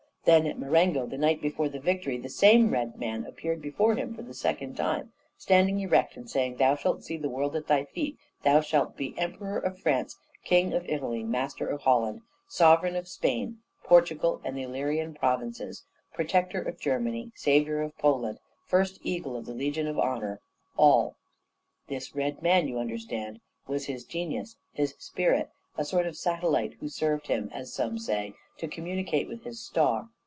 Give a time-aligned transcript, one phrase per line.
[0.23, 4.13] Then, at Marengo, the night before the victory, the same Red Man appeared before him
[4.13, 7.85] for the second time, standing erect and saying: 'Thou shalt see the world at thy
[7.85, 13.07] feet; thou shalt be Emperor of France, King of Italy, master of Holland, sovereign of
[13.07, 19.47] Spain, Portugal, and the Illyrian provinces, protector of Germany, saviour of Poland, first eagle of
[19.47, 20.39] the Legion of Honour
[20.77, 21.15] all.'
[21.87, 26.89] This Red Man, you understand, was his genius, his spirit a sort of satellite who
[26.89, 30.09] served him, as some say, to communicate with his star.